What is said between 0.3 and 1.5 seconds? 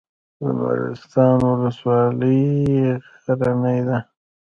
د مالستان